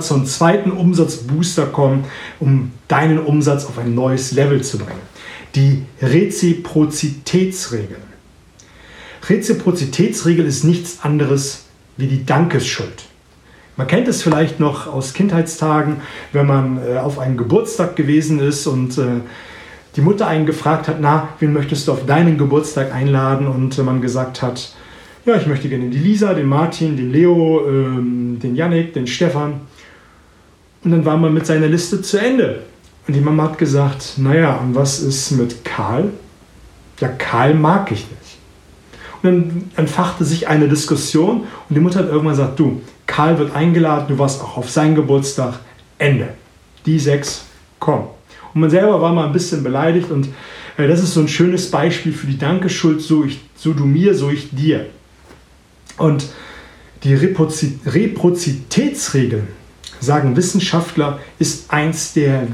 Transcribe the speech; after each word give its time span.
zum 0.00 0.26
zweiten 0.26 0.70
Umsatzbooster 0.70 1.66
kommen, 1.66 2.04
um 2.40 2.72
deinen 2.88 3.18
Umsatz 3.18 3.66
auf 3.66 3.78
ein 3.78 3.94
neues 3.94 4.32
Level 4.32 4.62
zu 4.62 4.78
bringen. 4.78 5.02
Die 5.54 5.82
Reziprozitätsregel. 6.02 7.98
Reziprozitätsregel 9.28 10.46
ist 10.46 10.64
nichts 10.64 10.98
anderes 11.02 11.64
wie 11.96 12.06
die 12.06 12.26
Dankesschuld. 12.26 13.04
Man 13.76 13.86
kennt 13.86 14.06
es 14.06 14.22
vielleicht 14.22 14.60
noch 14.60 14.86
aus 14.86 15.14
Kindheitstagen, 15.14 15.96
wenn 16.32 16.46
man 16.46 16.78
äh, 16.78 16.98
auf 16.98 17.18
einen 17.18 17.36
Geburtstag 17.36 17.96
gewesen 17.96 18.38
ist 18.38 18.66
und 18.66 18.98
äh, 18.98 19.20
die 19.96 20.00
Mutter 20.00 20.28
einen 20.28 20.46
gefragt 20.46 20.86
hat, 20.86 20.98
na, 21.00 21.30
wen 21.40 21.52
möchtest 21.52 21.88
du 21.88 21.92
auf 21.92 22.06
deinen 22.06 22.38
Geburtstag 22.38 22.92
einladen? 22.92 23.48
Und 23.48 23.76
äh, 23.76 23.82
man 23.82 24.00
gesagt 24.00 24.42
hat, 24.42 24.74
ja, 25.26 25.36
ich 25.36 25.46
möchte 25.46 25.68
gerne 25.68 25.88
die 25.88 25.98
Lisa, 25.98 26.34
den 26.34 26.46
Martin, 26.46 26.96
den 26.96 27.10
Leo, 27.10 27.66
ähm, 27.66 28.38
den 28.40 28.54
Yannick, 28.54 28.92
den 28.92 29.06
Stefan. 29.06 29.62
Und 30.84 30.90
dann 30.90 31.04
war 31.04 31.16
man 31.16 31.32
mit 31.32 31.46
seiner 31.46 31.66
Liste 31.66 32.02
zu 32.02 32.18
Ende. 32.18 32.62
Und 33.06 33.14
die 33.14 33.20
Mama 33.20 33.44
hat 33.44 33.58
gesagt, 33.58 34.14
naja, 34.18 34.56
und 34.56 34.74
was 34.74 35.00
ist 35.00 35.30
mit 35.32 35.64
Karl? 35.64 36.10
Ja, 37.00 37.08
Karl 37.08 37.54
mag 37.54 37.90
ich 37.90 38.00
nicht. 38.00 38.38
Und 39.22 39.24
dann 39.24 39.70
entfachte 39.76 40.24
sich 40.24 40.48
eine 40.48 40.68
Diskussion 40.68 41.44
und 41.68 41.74
die 41.74 41.80
Mutter 41.80 42.00
hat 42.00 42.08
irgendwann 42.08 42.36
gesagt, 42.36 42.58
du, 42.58 42.82
Karl 43.06 43.38
wird 43.38 43.54
eingeladen, 43.54 44.06
du 44.08 44.18
warst 44.18 44.42
auch 44.42 44.58
auf 44.58 44.70
seinen 44.70 44.94
Geburtstag, 44.94 45.60
Ende. 45.98 46.28
Die 46.84 46.98
sechs 46.98 47.44
kommen. 47.78 48.08
Und 48.52 48.60
man 48.60 48.70
selber 48.70 49.00
war 49.00 49.12
mal 49.12 49.26
ein 49.26 49.32
bisschen 49.32 49.62
beleidigt 49.62 50.10
und 50.10 50.28
äh, 50.76 50.86
das 50.86 51.02
ist 51.02 51.14
so 51.14 51.20
ein 51.20 51.28
schönes 51.28 51.70
Beispiel 51.70 52.12
für 52.12 52.26
die 52.26 52.38
Dankeschuld, 52.38 53.00
so, 53.00 53.24
ich, 53.24 53.40
so 53.56 53.72
du 53.72 53.86
mir, 53.86 54.14
so 54.14 54.30
ich 54.30 54.50
dir. 54.50 54.86
Und 55.96 56.26
die 57.02 57.14
Reprozitätsregel, 57.14 59.44
sagen 60.04 60.36
Wissenschaftler, 60.36 61.18
ist 61.38 61.70
eins 61.70 62.12
der 62.12 62.46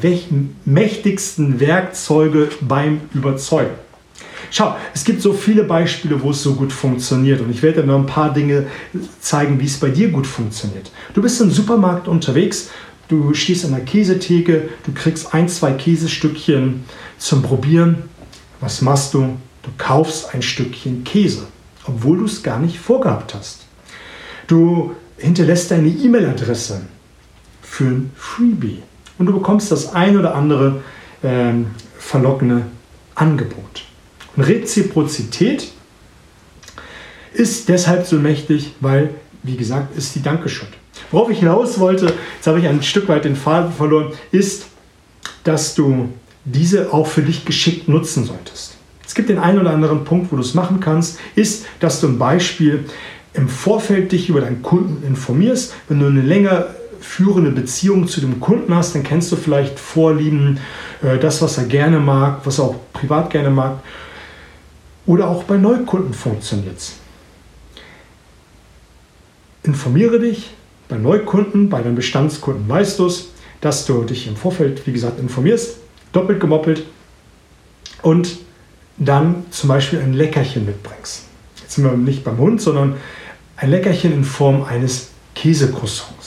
mächtigsten 0.65 1.61
Werkzeuge 1.61 2.49
beim 2.61 3.03
Überzeugen. 3.13 3.75
Schau, 4.51 4.75
es 4.95 5.05
gibt 5.05 5.23
so 5.23 5.33
viele 5.33 5.63
Beispiele, 5.65 6.21
wo 6.23 6.31
es 6.31 6.43
so 6.43 6.55
gut 6.55 6.73
funktioniert 6.73 7.41
und 7.41 7.51
ich 7.51 7.63
werde 7.63 7.83
dir 7.83 7.87
noch 7.87 7.99
ein 7.99 8.07
paar 8.07 8.33
Dinge 8.33 8.67
zeigen, 9.21 9.61
wie 9.61 9.67
es 9.67 9.79
bei 9.79 9.91
dir 9.91 10.09
gut 10.11 10.27
funktioniert. 10.27 10.91
Du 11.15 11.23
bist 11.23 11.41
im 11.41 11.51
Supermarkt 11.51 12.09
unterwegs, 12.09 12.71
du 13.09 13.33
stehst 13.35 13.65
an 13.65 13.73
der 13.73 13.85
Käsetheke, 13.85 14.69
du 14.85 14.93
kriegst 14.93 15.35
ein, 15.35 15.49
zwei 15.49 15.73
Käsestückchen 15.73 16.85
zum 17.19 17.43
Probieren. 17.43 18.05
Was 18.61 18.83
machst 18.83 19.15
du? 19.15 19.37
Du 19.63 19.71
kaufst 19.79 20.35
ein 20.35 20.43
Stückchen 20.43 21.05
Käse, 21.05 21.47
obwohl 21.85 22.19
du 22.19 22.25
es 22.25 22.43
gar 22.43 22.59
nicht 22.59 22.79
vorgehabt 22.79 23.35
hast. 23.35 23.61
Du 24.47 24.95
hinterlässt 25.17 25.71
deine 25.71 25.89
E-Mail-Adresse 25.89 26.81
für 27.71 27.85
ein 27.85 28.11
Freebie 28.17 28.83
und 29.19 29.27
du 29.27 29.33
bekommst 29.33 29.71
das 29.71 29.95
ein 29.95 30.19
oder 30.19 30.35
andere 30.35 30.83
äh, 31.23 31.53
verlockende 31.99 32.63
Angebot. 33.15 33.85
Und 34.35 34.43
Reziprozität 34.43 35.71
ist 37.33 37.69
deshalb 37.69 38.07
so 38.07 38.17
mächtig, 38.17 38.73
weil, 38.81 39.15
wie 39.45 39.57
gesagt, 39.57 39.97
ist 39.97 40.17
die 40.17 40.23
Dankeschuld. 40.23 40.71
Worauf 41.13 41.31
ich 41.31 41.39
hinaus 41.39 41.79
wollte, 41.79 42.13
jetzt 42.37 42.47
habe 42.47 42.59
ich 42.59 42.67
ein 42.67 42.83
Stück 42.83 43.09
weit 43.09 43.25
den 43.25 43.37
Faden 43.37 43.73
verloren, 43.73 44.13
ist, 44.33 44.67
dass 45.45 45.77
du 45.77 46.09
diese 46.45 46.93
auch 46.93 47.07
für 47.07 47.23
dich 47.23 47.45
geschickt 47.45 47.89
nutzen 47.89 48.25
solltest. 48.25 48.77
Es 49.07 49.15
gibt 49.15 49.29
den 49.29 49.39
einen 49.39 49.61
oder 49.61 49.71
anderen 49.71 50.05
Punkt, 50.05 50.33
wo 50.33 50.37
du 50.37 50.43
es 50.43 50.55
machen 50.55 50.81
kannst, 50.81 51.21
ist, 51.37 51.67
dass 51.79 52.01
du 52.01 52.09
ein 52.09 52.19
Beispiel 52.19 52.85
im 53.33 53.49
Vorfeld 53.49 54.11
dich 54.11 54.29
über 54.29 54.41
deinen 54.41 54.63
Kunden 54.63 55.07
informierst. 55.07 55.73
Wenn 55.89 56.01
du 56.01 56.07
eine 56.07 56.23
länger 56.23 56.67
führende 57.01 57.51
Beziehung 57.51 58.07
zu 58.07 58.21
dem 58.21 58.41
Kunden 58.41 58.75
hast, 58.75 58.95
dann 58.95 59.03
kennst 59.03 59.33
du 59.33 59.37
vielleicht 59.37 59.79
Vorlieben, 59.79 60.59
äh, 61.03 61.19
das, 61.19 61.43
was 61.43 61.59
er 61.59 61.65
gerne 61.65 61.99
mag, 61.99 62.41
was 62.45 62.59
er 62.59 62.67
auch 62.67 62.77
privat 62.93 63.31
gerne 63.31 63.51
mag. 63.51 63.79
Oder 65.07 65.29
auch 65.29 65.45
bei 65.45 65.57
Neukunden 65.57 66.15
funktioniert 66.15 66.79
es. 66.79 66.95
Informiere 69.63 70.21
dich 70.21 70.51
bei 70.89 70.97
Neukunden, 70.97 71.69
bei 71.69 71.83
deinen 71.83 71.95
Bestandskunden 71.95 72.69
weißt 72.69 72.99
du 72.99 73.07
es, 73.07 73.29
dass 73.61 73.87
du 73.87 74.03
dich 74.05 74.27
im 74.27 74.37
Vorfeld, 74.37 74.87
wie 74.87 74.93
gesagt, 74.93 75.21
informierst, 75.21 75.77
doppelt 76.13 76.41
gemoppelt 76.41 76.85
und 78.03 78.39
dann 78.97 79.45
zum 79.51 79.69
Beispiel 79.69 80.01
ein 80.01 80.13
Leckerchen 80.13 80.67
mitbringst. 80.67 81.25
Jetzt 81.61 81.75
sind 81.75 81.85
wir 81.85 81.93
nicht 81.93 82.25
beim 82.25 82.39
Hund, 82.39 82.61
sondern 82.61 82.97
ein 83.57 83.71
Leckerchen 83.71 84.13
in 84.13 84.25
Form 84.25 84.63
eines 84.63 85.11
Käsecroissants. 85.35 86.20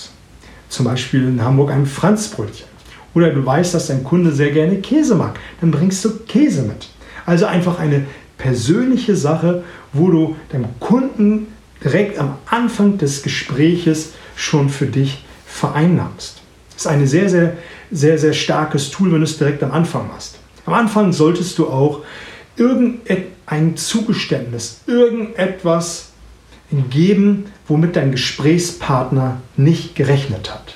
Zum 0.73 0.85
Beispiel 0.85 1.27
in 1.27 1.43
Hamburg 1.43 1.69
ein 1.69 1.85
Franzbrötchen. 1.85 2.65
Oder 3.13 3.29
du 3.29 3.45
weißt, 3.45 3.75
dass 3.75 3.87
dein 3.87 4.03
Kunde 4.03 4.31
sehr 4.31 4.49
gerne 4.49 4.77
Käse 4.77 5.13
mag. 5.13 5.39
Dann 5.61 5.69
bringst 5.69 6.03
du 6.03 6.09
Käse 6.27 6.63
mit. 6.63 6.87
Also 7.27 7.45
einfach 7.45 7.77
eine 7.77 8.07
persönliche 8.39 9.15
Sache, 9.15 9.63
wo 9.91 10.09
du 10.09 10.35
deinem 10.51 10.79
Kunden 10.79 11.45
direkt 11.83 12.17
am 12.17 12.37
Anfang 12.47 12.97
des 12.97 13.21
Gespräches 13.21 14.13
schon 14.35 14.67
für 14.69 14.87
dich 14.87 15.23
vereinnahmst. 15.45 16.41
Das 16.73 16.85
ist 16.85 16.87
ein 16.87 17.05
sehr, 17.05 17.29
sehr, 17.29 17.53
sehr, 17.91 18.17
sehr 18.17 18.33
starkes 18.33 18.89
Tool, 18.89 19.11
wenn 19.11 19.19
du 19.19 19.25
es 19.25 19.37
direkt 19.37 19.61
am 19.61 19.73
Anfang 19.73 20.07
machst. 20.07 20.39
Am 20.65 20.73
Anfang 20.73 21.13
solltest 21.13 21.59
du 21.59 21.67
auch 21.67 22.01
irgendein 22.55 23.77
Zugeständnis, 23.77 24.79
irgendetwas 24.87 26.13
geben, 26.89 27.45
womit 27.67 27.95
dein 27.95 28.11
Gesprächspartner 28.11 29.41
nicht 29.57 29.95
gerechnet 29.95 30.53
hat. 30.53 30.75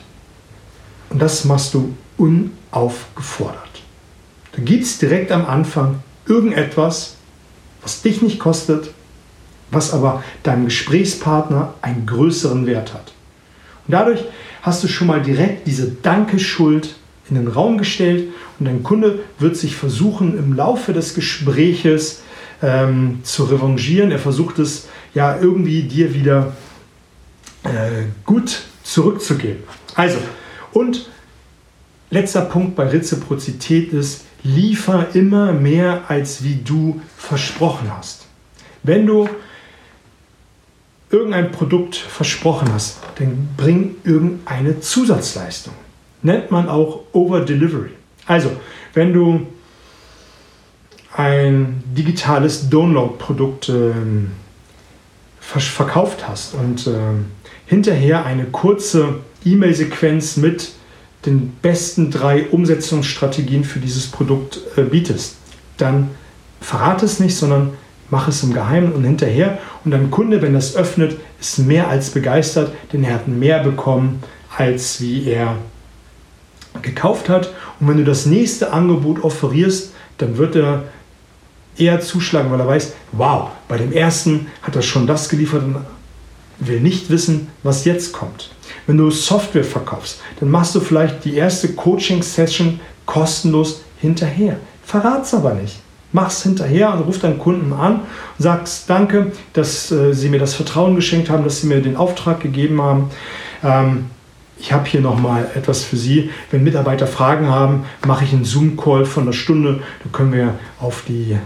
Und 1.10 1.22
das 1.22 1.46
machst 1.46 1.74
du 1.74 1.96
unaufgefordert. 2.18 3.62
Du 4.54 4.62
gibst 4.62 5.02
direkt 5.02 5.32
am 5.32 5.46
Anfang 5.46 6.00
irgendetwas, 6.26 7.16
was 7.82 8.02
dich 8.02 8.22
nicht 8.22 8.40
kostet, 8.40 8.92
was 9.72 9.94
aber 9.94 10.24
deinem 10.44 10.66
Gesprächspartner 10.66 11.74
einen 11.82 12.06
größeren 12.06 12.66
Wert 12.66 12.94
hat. 12.94 13.14
Und 13.86 13.94
dadurch 13.94 14.24
hast 14.62 14.84
du 14.84 14.88
schon 14.88 15.08
mal 15.08 15.22
direkt 15.22 15.68
diese 15.68 15.92
Dankeschuld 15.92 16.96
in 17.30 17.36
den 17.36 17.48
Raum 17.48 17.78
gestellt 17.78 18.30
und 18.60 18.66
dein 18.66 18.84
Kunde 18.84 19.20
wird 19.40 19.58
sich 19.58 19.76
versuchen, 19.76 20.38
im 20.38 20.54
Laufe 20.54 20.94
des 20.94 21.14
Gespräches 21.14 22.22
ähm, 22.62 23.20
zu 23.24 23.46
revanchieren. 23.46 24.12
Er 24.12 24.20
versucht 24.20 24.60
es 24.60 24.88
ja 25.14 25.38
irgendwie 25.40 25.84
dir 25.84 26.14
wieder 26.14 26.54
gut 28.26 28.62
zurückzugeben. 28.84 29.64
Also, 29.96 30.18
und 30.72 31.10
letzter 32.10 32.42
Punkt 32.42 32.76
bei 32.76 32.88
Reziprozität 32.88 33.94
ist, 33.94 34.24
liefer 34.44 35.08
immer 35.14 35.52
mehr, 35.52 36.04
als 36.08 36.44
wie 36.44 36.56
du 36.64 37.02
versprochen 37.18 37.92
hast. 37.96 38.26
Wenn 38.84 39.06
du 39.06 39.30
irgendein 41.10 41.52
Produkt 41.52 41.96
versprochen 41.96 42.72
hast, 42.74 43.00
dann 43.16 43.50
bring 43.58 43.96
irgendeine 44.04 44.80
Zusatzleistung. 44.80 45.74
Nennt 46.22 46.52
man 46.52 46.70
auch 46.70 47.04
Over 47.14 47.42
Delivery. 47.42 47.92
Also, 48.26 48.52
wenn 48.94 49.14
du 49.14 49.48
ein 51.16 51.84
digitales 51.86 52.70
Download-Produkt 52.70 53.70
ähm, 53.70 54.32
verkauft 55.40 56.28
hast 56.28 56.54
und 56.54 56.88
ähm, 56.88 57.26
hinterher 57.68 58.26
eine 58.26 58.46
kurze 58.46 59.20
E-Mail-Sequenz 59.46 60.38
mit 60.38 60.72
den 61.26 61.52
besten 61.62 62.10
drei 62.10 62.48
Umsetzungsstrategien 62.48 63.64
für 63.64 63.80
dieses 63.80 64.08
Produkt 64.08 64.62
äh, 64.76 64.82
bietest, 64.82 65.36
dann 65.78 66.10
verrate 66.62 67.06
es 67.06 67.20
nicht, 67.20 67.36
sondern 67.36 67.74
mach 68.10 68.28
es 68.28 68.44
im 68.44 68.54
Geheimen 68.54 68.94
und 68.94 69.04
hinterher. 69.04 69.60
Und 69.84 69.92
dein 69.92 70.10
Kunde, 70.10 70.42
wenn 70.42 70.56
es 70.56 70.76
öffnet, 70.76 71.18
ist 71.40 71.60
mehr 71.60 71.90
als 71.90 72.10
begeistert, 72.12 72.72
denn 72.94 73.04
er 73.04 73.16
hat 73.16 73.28
mehr 73.28 73.62
bekommen, 73.62 74.24
als 74.56 75.02
wie 75.02 75.26
er 75.28 75.56
gekauft 76.82 77.30
hat. 77.30 77.54
Und 77.80 77.90
wenn 77.90 77.98
du 77.98 78.06
das 78.06 78.26
nächste 78.26 78.72
Angebot 78.72 79.24
offerierst, 79.24 79.92
dann 80.18 80.38
wird 80.38 80.56
er 80.56 80.86
eher 81.78 82.00
zuschlagen, 82.00 82.52
weil 82.52 82.60
er 82.60 82.68
weiß, 82.68 82.94
wow, 83.12 83.50
bei 83.68 83.78
dem 83.78 83.92
ersten 83.92 84.48
hat 84.64 84.76
er 84.76 84.82
schon 84.82 85.06
das 85.06 85.30
geliefert 85.30 85.64
und 85.64 85.76
will 86.60 86.80
nicht 86.80 87.10
wissen, 87.10 87.48
was 87.64 87.86
jetzt 87.86 88.14
kommt. 88.14 88.52
Wenn 88.86 88.98
du 88.98 89.12
Software 89.12 89.64
verkaufst, 89.64 90.22
dann 90.40 90.50
machst 90.50 90.76
du 90.76 90.80
vielleicht 90.80 91.26
die 91.26 91.36
erste 91.36 91.74
Coaching-Session 91.74 92.80
kostenlos 93.06 93.82
hinterher. 94.00 94.58
Verrat's 94.84 95.34
aber 95.34 95.54
nicht. 95.54 95.80
Mach's 96.14 96.44
hinterher 96.44 96.94
und 96.94 97.02
ruf 97.02 97.20
deinen 97.20 97.38
Kunden 97.38 97.74
an 97.74 98.00
und 98.02 98.06
sagst 98.38 98.90
Danke, 98.90 99.34
dass 99.54 99.92
äh, 99.92 100.14
sie 100.14 100.30
mir 100.30 100.40
das 100.40 100.54
Vertrauen 100.54 100.96
geschenkt 100.96 101.30
haben, 101.30 101.44
dass 101.44 101.62
sie 101.62 101.68
mir 101.68 101.82
den 101.82 101.98
Auftrag 101.98 102.40
gegeben 102.40 102.82
haben. 102.82 103.12
Ähm, 103.64 104.06
ich 104.60 104.72
habe 104.72 104.88
hier 104.88 105.02
nochmal 105.02 105.52
etwas 105.54 105.84
für 105.84 105.98
Sie. 105.98 106.32
Wenn 106.50 106.64
Mitarbeiter 106.64 107.06
Fragen 107.06 107.48
haben, 107.48 107.86
mache 108.08 108.24
ich 108.24 108.34
einen 108.34 108.46
Zoom-Call 108.46 109.06
von 109.06 109.24
einer 109.24 109.34
Stunde. 109.34 109.82
Da 110.04 110.10
können 110.12 110.34
wir 110.34 110.56
auf 110.80 111.04
die 111.08 111.34
äh, 111.34 111.38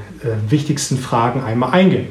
wichtigsten 0.49 0.97
Fragen 0.97 1.43
einmal 1.43 1.71
eingehen. 1.71 2.07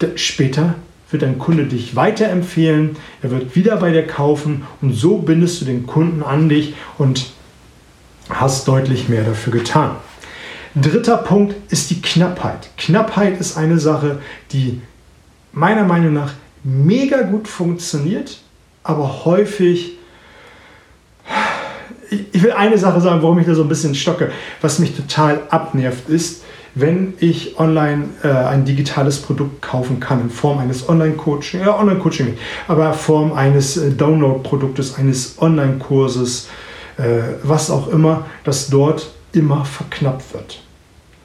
D 0.00 0.16
später 0.16 0.74
wird 1.12 1.22
dein 1.22 1.38
Kunde 1.38 1.66
dich 1.66 1.94
weiterempfehlen, 1.96 2.96
er 3.22 3.30
wird 3.30 3.54
wieder 3.54 3.76
bei 3.76 3.90
dir 3.90 4.06
kaufen 4.06 4.62
und 4.80 4.94
so 4.94 5.18
bindest 5.18 5.60
du 5.60 5.64
den 5.64 5.86
Kunden 5.86 6.22
an 6.22 6.48
dich 6.48 6.74
und 6.98 7.30
hast 8.28 8.66
deutlich 8.68 9.08
mehr 9.08 9.24
dafür 9.24 9.52
getan. 9.52 9.96
Dritter 10.74 11.18
Punkt 11.18 11.54
ist 11.70 11.90
die 11.90 12.00
Knappheit. 12.00 12.70
Knappheit 12.78 13.38
ist 13.38 13.58
eine 13.58 13.78
Sache, 13.78 14.20
die 14.52 14.80
meiner 15.52 15.84
Meinung 15.84 16.14
nach 16.14 16.32
mega 16.64 17.22
gut 17.22 17.46
funktioniert, 17.46 18.38
aber 18.82 19.24
häufig 19.24 19.98
ich 22.32 22.42
will 22.42 22.52
eine 22.52 22.76
Sache 22.76 23.00
sagen, 23.00 23.22
warum 23.22 23.38
ich 23.38 23.46
da 23.46 23.54
so 23.54 23.62
ein 23.62 23.68
bisschen 23.68 23.94
stocke. 23.94 24.30
Was 24.60 24.78
mich 24.78 24.94
total 24.94 25.40
abnervt, 25.48 26.08
ist, 26.08 26.42
wenn 26.74 27.14
ich 27.18 27.58
online 27.58 28.04
äh, 28.22 28.28
ein 28.28 28.64
digitales 28.64 29.18
Produkt 29.20 29.60
kaufen 29.60 30.00
kann 30.00 30.22
in 30.22 30.30
Form 30.30 30.58
eines 30.58 30.88
Online-Coaching, 30.88 31.60
ja, 31.60 31.78
Online-Coaching 31.78 32.26
nicht, 32.26 32.38
aber 32.66 32.88
in 32.88 32.94
Form 32.94 33.32
eines 33.32 33.76
äh, 33.76 33.90
Download-Produktes, 33.90 34.96
eines 34.96 35.40
Online-Kurses, 35.40 36.48
äh, 36.96 37.02
was 37.42 37.70
auch 37.70 37.88
immer, 37.88 38.26
dass 38.44 38.70
dort 38.70 39.10
immer 39.32 39.64
verknappt 39.64 40.32
wird. 40.32 40.60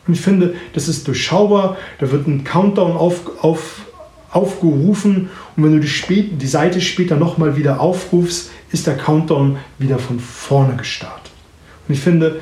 Und 0.08 0.14
ich 0.14 0.22
finde, 0.22 0.56
das 0.74 0.88
ist 0.88 1.08
durchschaubar, 1.08 1.78
da 2.00 2.12
wird 2.12 2.28
ein 2.28 2.44
Countdown 2.44 2.96
auf, 2.96 3.22
auf, 3.42 3.82
aufgerufen 4.32 5.30
und 5.56 5.64
wenn 5.64 5.74
du 5.74 5.80
die, 5.80 5.88
spät, 5.88 6.42
die 6.42 6.48
Seite 6.48 6.82
später 6.82 7.16
nochmal 7.16 7.56
wieder 7.56 7.80
aufrufst, 7.80 8.52
ist 8.72 8.88
der 8.88 8.98
Countdown 8.98 9.58
wieder 9.80 9.98
von 9.98 10.20
vorne 10.20 10.76
gestartet. 10.76 11.32
Und 11.88 11.94
ich 11.94 12.02
finde, 12.02 12.42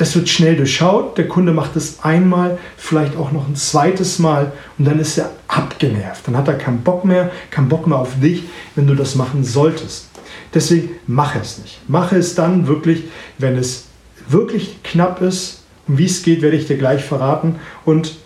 das 0.00 0.16
wird 0.16 0.30
schnell 0.30 0.56
durchschaut. 0.56 1.18
Der 1.18 1.28
Kunde 1.28 1.52
macht 1.52 1.76
es 1.76 2.02
einmal, 2.02 2.58
vielleicht 2.78 3.16
auch 3.16 3.32
noch 3.32 3.46
ein 3.46 3.54
zweites 3.54 4.18
Mal 4.18 4.50
und 4.78 4.86
dann 4.86 4.98
ist 4.98 5.18
er 5.18 5.30
abgenervt. 5.46 6.26
Dann 6.26 6.38
hat 6.38 6.48
er 6.48 6.54
keinen 6.54 6.80
Bock 6.80 7.04
mehr, 7.04 7.30
keinen 7.50 7.68
Bock 7.68 7.86
mehr 7.86 7.98
auf 7.98 8.18
dich, 8.18 8.44
wenn 8.76 8.86
du 8.86 8.94
das 8.94 9.14
machen 9.14 9.44
solltest. 9.44 10.08
Deswegen 10.54 10.88
mache 11.06 11.40
es 11.40 11.58
nicht. 11.58 11.86
Mache 11.86 12.16
es 12.16 12.34
dann 12.34 12.66
wirklich, 12.66 13.04
wenn 13.36 13.58
es 13.58 13.88
wirklich 14.26 14.82
knapp 14.82 15.20
ist. 15.20 15.64
Und 15.86 15.98
wie 15.98 16.06
es 16.06 16.22
geht, 16.22 16.40
werde 16.40 16.56
ich 16.56 16.66
dir 16.66 16.78
gleich 16.78 17.04
verraten. 17.04 17.56
Und 17.84 18.16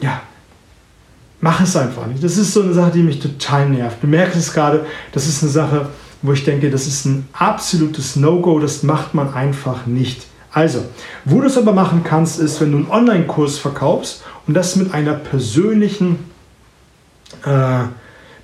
ja, 0.00 0.22
mach 1.42 1.60
es 1.60 1.76
einfach 1.76 2.06
nicht. 2.06 2.24
Das 2.24 2.38
ist 2.38 2.54
so 2.54 2.62
eine 2.62 2.72
Sache, 2.72 2.92
die 2.92 3.02
mich 3.02 3.20
total 3.20 3.68
nervt. 3.68 3.98
Du 4.02 4.06
merkst 4.06 4.38
es 4.38 4.54
gerade, 4.54 4.86
das 5.12 5.26
ist 5.26 5.42
eine 5.42 5.52
Sache, 5.52 5.90
wo 6.24 6.32
ich 6.32 6.42
denke, 6.42 6.70
das 6.70 6.86
ist 6.86 7.04
ein 7.04 7.28
absolutes 7.34 8.16
No-Go, 8.16 8.58
das 8.58 8.82
macht 8.82 9.12
man 9.12 9.34
einfach 9.34 9.84
nicht. 9.84 10.22
Also, 10.52 10.82
wo 11.26 11.42
du 11.42 11.48
es 11.48 11.58
aber 11.58 11.72
machen 11.74 12.02
kannst, 12.02 12.40
ist, 12.40 12.62
wenn 12.62 12.72
du 12.72 12.78
einen 12.78 12.90
Online-Kurs 12.90 13.58
verkaufst 13.58 14.22
und 14.46 14.54
das 14.54 14.74
mit 14.76 14.94
einer 14.94 15.12
persönlichen 15.12 16.18
äh, 17.44 17.80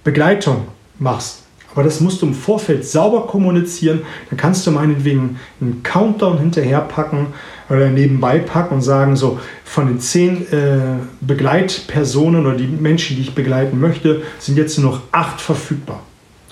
Begleitung 0.05 0.67
machst. 0.99 1.44
Aber 1.73 1.82
das 1.82 2.00
musst 2.00 2.21
du 2.21 2.27
im 2.27 2.35
Vorfeld 2.35 2.85
sauber 2.85 3.27
kommunizieren. 3.27 4.03
Dann 4.29 4.37
kannst 4.37 4.67
du 4.67 4.73
meinetwegen 4.73 5.38
einen 5.62 5.83
Countdown 5.83 6.37
hinterherpacken 6.37 7.29
oder 7.71 7.88
nebenbei 7.88 8.41
packen 8.41 8.75
und 8.75 8.83
sagen, 8.83 9.17
so 9.17 9.41
von 9.65 9.87
den 9.87 10.00
zehn 10.00 10.53
äh, 10.53 10.99
Begleitpersonen 11.23 12.44
oder 12.44 12.56
die 12.56 12.67
Menschen, 12.67 13.17
die 13.17 13.23
ich 13.23 13.35
begleiten 13.35 13.81
möchte, 13.81 14.21
sind 14.38 14.59
jetzt 14.59 14.79
nur 14.79 14.91
noch 14.91 15.00
acht 15.12 15.41
verfügbar 15.41 16.03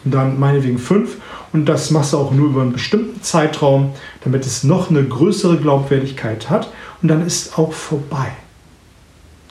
dann 0.05 0.39
meinetwegen 0.39 0.79
fünf. 0.79 1.17
Und 1.53 1.67
das 1.67 1.91
machst 1.91 2.13
du 2.13 2.19
auch 2.19 2.33
nur 2.33 2.49
über 2.49 2.63
einen 2.63 2.73
bestimmten 2.73 3.23
Zeitraum, 3.23 3.95
damit 4.23 4.47
es 4.47 4.65
noch 4.65 4.91
eine 4.91 5.03
größere 5.05 5.57
Glaubwürdigkeit 5.57 6.51
hat. 6.51 6.71
Und 7.03 7.09
dann 7.09 7.27
ist 7.27 7.59
auch 7.59 7.73
vorbei. 7.73 8.29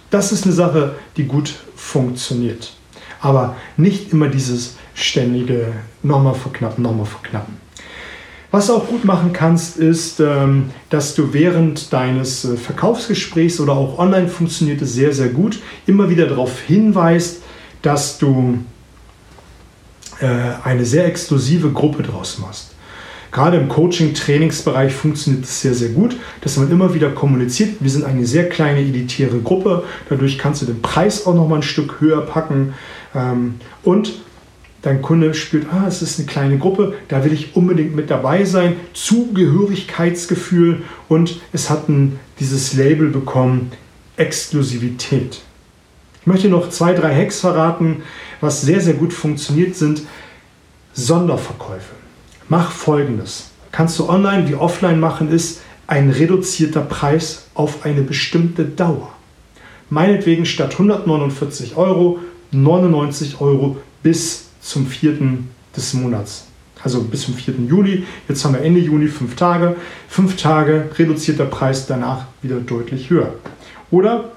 Das 0.09 0.31
ist 0.31 0.45
eine 0.45 0.53
Sache, 0.53 0.95
die 1.17 1.25
gut 1.25 1.55
funktioniert. 1.75 2.73
Aber 3.19 3.55
nicht 3.77 4.13
immer 4.13 4.27
dieses 4.27 4.77
ständige 4.94 5.73
nochmal 6.03 6.35
verknappen, 6.35 6.83
nochmal 6.83 7.05
verknappen. 7.05 7.57
Was 8.49 8.67
du 8.67 8.75
auch 8.75 8.88
gut 8.88 9.03
machen 9.03 9.33
kannst, 9.33 9.77
ist, 9.77 10.21
ähm, 10.21 10.69
dass 10.89 11.15
du 11.15 11.33
während 11.33 11.91
deines 11.91 12.45
äh, 12.45 12.55
Verkaufsgesprächs 12.55 13.59
oder 13.59 13.73
auch 13.73 13.99
online 13.99 14.29
funktioniert 14.29 14.81
es 14.81 14.94
sehr, 14.94 15.11
sehr 15.11 15.27
gut, 15.29 15.59
immer 15.85 16.09
wieder 16.09 16.27
darauf 16.27 16.61
hinweist, 16.61 17.41
dass 17.81 18.17
du 18.17 18.59
eine 20.25 20.86
sehr 20.86 21.06
exklusive 21.06 21.72
Gruppe 21.72 22.04
draus 22.04 22.40
machst. 22.40 22.72
Gerade 23.31 23.58
im 23.58 23.68
Coaching-Trainingsbereich 23.68 24.94
funktioniert 24.94 25.44
es 25.44 25.62
sehr, 25.62 25.74
sehr 25.74 25.90
gut, 25.90 26.16
dass 26.42 26.58
man 26.58 26.72
immer 26.72 26.94
wieder 26.94 27.10
kommuniziert. 27.10 27.75
Wir 27.81 27.90
sind 27.92 28.06
eine 28.06 28.25
sehr 28.25 28.50
kleine 28.50 28.80
elitäre 28.80 29.40
Gruppe, 29.40 29.84
dadurch 30.10 30.38
kannst 30.38 30.62
du 30.62 30.66
den 30.66 30.81
Preis 30.81 31.25
auch 31.25 31.36
noch 31.36 31.48
mal 31.48 31.58
ein 31.58 31.64
Stück 31.64 32.00
höher 32.00 32.22
packen. 32.22 32.74
Ähm, 33.14 33.56
und 33.84 34.14
dein 34.81 35.02
Kunde 35.02 35.34
spürt, 35.34 35.68
ah, 35.72 35.86
es 35.88 36.02
ist 36.02 36.19
eine 36.19 36.28
kleine 36.28 36.58
Gruppe, 36.58 36.96
da 37.10 37.25
will 37.25 37.34
ich 37.34 37.56
unbedingt 37.56 37.96
mit 37.96 38.10
dabei 38.10 38.46
sein. 38.46 38.75
Zugehörigkeitsgefühl 38.94 40.84
und 41.10 41.42
es 41.52 41.69
hat 41.69 41.84
dieses 42.40 42.74
Label 42.74 43.10
bekommen, 43.10 43.72
Exklusivität. 44.16 45.42
Ich 46.27 46.33
möchte 46.33 46.50
noch 46.50 46.69
zwei, 46.71 46.94
drei 46.94 47.15
Hacks 47.15 47.39
verraten, 47.39 48.03
was 48.41 48.59
sehr, 48.59 48.81
sehr 48.81 48.95
gut 48.95 49.13
funktioniert, 49.13 49.77
sind 49.77 50.01
Sonderverkäufe. 50.94 51.95
Mach 52.50 52.71
folgendes. 52.71 53.51
Kannst 53.71 53.97
du 53.97 54.09
online 54.09 54.50
wie 54.50 54.56
offline 54.56 55.00
machen, 55.00 55.31
ist 55.31 55.62
ein 55.88 56.09
reduzierter 56.09 56.81
Preis 56.81 57.47
auf 57.53 57.85
eine 57.85 58.01
bestimmte 58.01 58.65
Dauer. 58.65 59.13
Meinetwegen 59.89 60.45
statt 60.45 60.74
149 60.74 61.77
Euro 61.77 62.19
99 62.51 63.39
Euro 63.39 63.77
bis 64.03 64.50
zum 64.59 64.85
4. 64.85 65.19
des 65.77 65.94
Monats. 65.94 66.47
Also 66.83 67.03
bis 67.03 67.21
zum 67.21 67.35
4. 67.35 67.53
Juli. 67.69 68.03
Jetzt 68.27 68.44
haben 68.44 68.53
wir 68.53 68.62
Ende 68.63 68.81
Juni 68.81 69.07
fünf 69.07 69.38
Tage. 69.38 69.77
Fünf 70.09 70.35
Tage 70.35 70.89
reduzierter 71.00 71.45
Preis, 71.45 71.88
danach 71.88 72.25
wieder 72.41 72.57
deutlich 72.57 73.09
höher. 73.09 73.33
Oder 73.91 74.31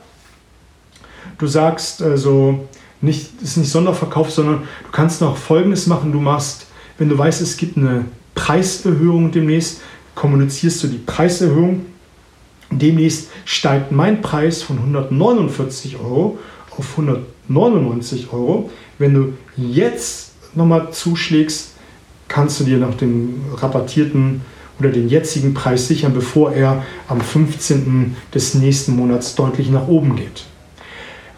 du 1.41 1.47
sagst 1.47 2.03
also, 2.03 2.69
nicht, 3.01 3.43
ist 3.43 3.57
nicht 3.57 3.71
Sonderverkauf, 3.71 4.31
sondern 4.31 4.61
du 4.61 4.91
kannst 4.93 5.21
noch 5.21 5.37
Folgendes 5.37 5.87
machen. 5.87 6.13
Du 6.13 6.21
machst, 6.21 6.67
wenn 6.99 7.09
du 7.09 7.17
weißt, 7.17 7.41
es 7.41 7.57
gibt 7.57 7.77
eine 7.77 8.05
Preiserhöhung 8.35 9.33
demnächst, 9.33 9.81
kommunizierst 10.15 10.83
du 10.83 10.89
die 10.89 10.99
Preiserhöhung. 10.99 11.87
Demnächst 12.71 13.29
steigt 13.45 13.91
mein 13.91 14.23
Preis 14.23 14.63
von 14.63 14.79
149 14.79 15.99
Euro 15.99 16.39
auf 16.77 16.91
199 16.93 18.33
Euro. 18.33 18.71
Wenn 18.99 19.15
du 19.15 19.33
jetzt 19.57 20.33
nochmal 20.55 20.93
zuschlägst, 20.93 21.73
kannst 22.29 22.61
du 22.61 22.65
dir 22.65 22.79
noch 22.79 22.97
den 22.97 23.41
rabattierten 23.57 24.43
oder 24.79 24.91
den 24.91 25.09
jetzigen 25.09 25.53
Preis 25.53 25.89
sichern, 25.89 26.15
bevor 26.15 26.53
er 26.53 26.85
am 27.09 27.21
15. 27.21 28.17
des 28.35 28.55
nächsten 28.55 28.97
Monats 28.97 29.35
deutlich 29.35 29.71
nach 29.71 29.89
oben 29.89 30.17
geht. 30.17 30.45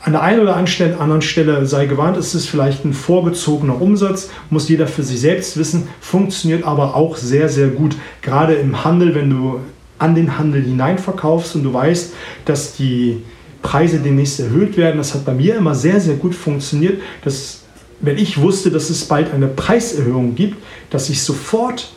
An 0.05 0.13
der 0.13 0.23
einen 0.23 0.41
oder 0.41 0.57
anderen 0.57 1.23
Stelle 1.23 1.65
sei 1.65 1.87
gewarnt, 1.87 2.17
ist 2.17 2.35
es 2.35 2.47
vielleicht 2.47 2.85
ein 2.85 2.93
vorgezogener 2.93 3.81
Umsatz, 3.81 4.31
muss 4.51 4.69
jeder 4.69 4.89
für 4.89 5.05
sich 5.05 5.21
selbst 5.21 5.57
wissen, 5.57 5.87
funktioniert 6.01 6.65
aber 6.65 6.97
auch 6.97 7.17
sehr, 7.17 7.49
sehr 7.49 7.69
gut. 7.69 7.97
Gerade 8.21 8.55
im 8.55 8.85
Handel, 8.85 9.15
wenn 9.15 9.31
du 9.31 9.61
an 9.99 10.17
den 10.17 10.37
Handel 10.37 10.63
hinein 10.63 10.99
verkaufst 10.99 11.55
und 11.55 11.63
du 11.63 11.73
weißt, 11.73 12.15
dass 12.45 12.75
die 12.75 13.23
Preise 13.63 14.01
demnächst 14.01 14.41
erhöht 14.41 14.77
werden. 14.77 14.99
Das 14.99 15.15
hat 15.15 15.25
bei 15.25 15.35
mir 15.35 15.55
immer 15.55 15.77
sehr, 15.77 16.01
sehr 16.01 16.17
gut 16.17 16.35
funktioniert, 16.35 17.01
dass 17.25 17.63
wenn 18.01 18.19
ich 18.19 18.41
wusste, 18.41 18.73
dass 18.73 18.91
es 18.91 19.05
bald 19.05 19.33
eine 19.33 19.47
Preiserhöhung 19.47 20.35
gibt, 20.35 20.57
dass 20.91 21.09
ich 21.09 21.23
sofort 21.23 21.93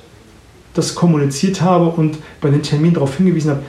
das 0.75 0.93
kommuniziert 0.93 1.61
habe 1.61 1.87
und 1.87 2.19
bei 2.41 2.51
den 2.51 2.61
Terminen 2.61 2.93
darauf 2.93 3.17
hingewiesen 3.17 3.51
habe, 3.51 3.63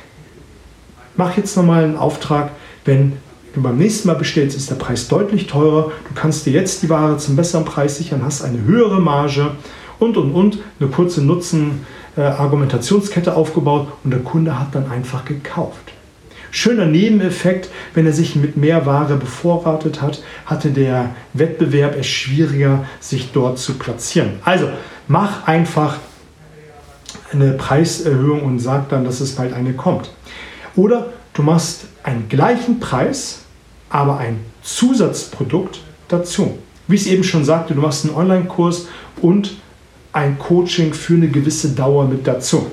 mach 1.16 1.36
jetzt 1.38 1.56
nochmal 1.56 1.84
einen 1.84 1.96
Auftrag, 1.96 2.50
wenn 2.84 3.14
du 3.56 3.62
beim 3.62 3.78
nächsten 3.78 4.08
Mal 4.08 4.14
bestellst, 4.14 4.56
ist 4.56 4.70
der 4.70 4.76
Preis 4.76 5.08
deutlich 5.08 5.46
teurer. 5.46 5.90
Du 6.08 6.14
kannst 6.14 6.44
dir 6.44 6.52
jetzt 6.52 6.82
die 6.82 6.90
Ware 6.90 7.16
zum 7.16 7.36
besseren 7.36 7.64
Preis 7.64 7.96
sichern, 7.96 8.22
hast 8.22 8.42
eine 8.42 8.62
höhere 8.62 9.00
Marge 9.00 9.52
und 9.98 10.18
und 10.18 10.32
und 10.32 10.58
eine 10.78 10.90
kurze 10.90 11.24
Nutzen-Argumentationskette 11.24 13.34
aufgebaut 13.34 13.88
und 14.04 14.10
der 14.10 14.20
Kunde 14.20 14.60
hat 14.60 14.74
dann 14.74 14.90
einfach 14.90 15.24
gekauft. 15.24 15.94
Schöner 16.50 16.84
Nebeneffekt, 16.84 17.70
wenn 17.94 18.04
er 18.06 18.12
sich 18.12 18.36
mit 18.36 18.58
mehr 18.58 18.84
Ware 18.84 19.16
bevorratet 19.16 20.02
hat, 20.02 20.22
hatte 20.44 20.70
der 20.70 21.14
Wettbewerb 21.32 21.96
es 21.98 22.06
schwieriger, 22.06 22.84
sich 23.00 23.32
dort 23.32 23.58
zu 23.58 23.72
platzieren. 23.74 24.34
Also 24.44 24.68
mach 25.08 25.46
einfach 25.46 25.96
eine 27.32 27.52
Preiserhöhung 27.52 28.42
und 28.42 28.58
sag 28.58 28.90
dann, 28.90 29.04
dass 29.04 29.20
es 29.20 29.34
bald 29.34 29.54
eine 29.54 29.72
kommt. 29.72 30.10
Oder 30.76 31.14
du 31.32 31.42
machst 31.42 31.86
einen 32.02 32.28
gleichen 32.28 32.80
Preis, 32.80 33.45
aber 33.96 34.18
ein 34.18 34.40
Zusatzprodukt 34.62 35.80
dazu. 36.08 36.58
Wie 36.86 36.96
ich 36.96 37.10
eben 37.10 37.24
schon 37.24 37.46
sagte, 37.46 37.74
du 37.74 37.80
machst 37.80 38.04
einen 38.04 38.14
Online-Kurs 38.14 38.88
und 39.22 39.56
ein 40.12 40.38
Coaching 40.38 40.92
für 40.92 41.14
eine 41.14 41.28
gewisse 41.28 41.70
Dauer 41.70 42.06
mit 42.06 42.26
dazu. 42.26 42.66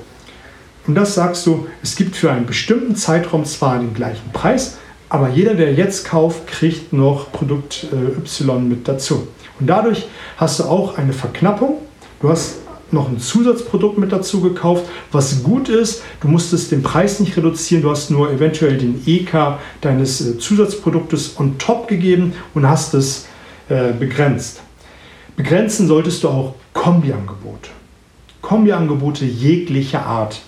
Und 0.85 0.95
das 0.95 1.15
sagst 1.15 1.45
du, 1.45 1.65
es 1.81 1.95
gibt 1.95 2.17
für 2.17 2.29
einen 2.29 2.45
bestimmten 2.45 2.97
Zeitraum 2.97 3.45
zwar 3.45 3.79
den 3.79 3.93
gleichen 3.93 4.33
Preis, 4.33 4.79
aber 5.07 5.29
jeder, 5.29 5.53
der 5.53 5.73
jetzt 5.73 6.03
kauft, 6.03 6.45
kriegt 6.45 6.91
noch 6.91 7.31
Produkt 7.31 7.87
äh, 7.93 8.19
Y 8.19 8.67
mit 8.67 8.85
dazu. 8.85 9.29
Und 9.61 9.67
dadurch 9.67 10.07
hast 10.35 10.59
du 10.59 10.65
auch 10.65 10.97
eine 10.97 11.13
Verknappung. 11.13 11.77
Du 12.19 12.27
hast 12.27 12.57
noch 12.93 13.09
ein 13.09 13.19
Zusatzprodukt 13.19 13.97
mit 13.97 14.11
dazu 14.11 14.41
gekauft, 14.41 14.85
was 15.11 15.43
gut 15.43 15.69
ist. 15.69 16.03
Du 16.21 16.27
musstest 16.27 16.71
den 16.71 16.83
Preis 16.83 17.19
nicht 17.19 17.35
reduzieren, 17.35 17.83
du 17.83 17.89
hast 17.89 18.11
nur 18.11 18.31
eventuell 18.31 18.77
den 18.77 19.01
EK 19.05 19.57
deines 19.81 20.21
äh, 20.21 20.37
Zusatzproduktes 20.37 21.39
on 21.39 21.57
top 21.57 21.87
gegeben 21.87 22.33
und 22.53 22.67
hast 22.67 22.93
es 22.93 23.25
äh, 23.69 23.91
begrenzt. 23.93 24.61
Begrenzen 25.35 25.87
solltest 25.87 26.23
du 26.23 26.29
auch 26.29 26.55
Kombiangebote. 26.73 27.69
Kombiangebote 28.41 29.25
jeglicher 29.25 30.05
Art. 30.05 30.41